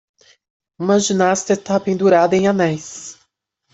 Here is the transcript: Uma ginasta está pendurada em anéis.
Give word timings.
Uma 0.79 0.97
ginasta 0.97 1.53
está 1.53 1.79
pendurada 1.79 2.35
em 2.35 2.47
anéis. 2.47 3.19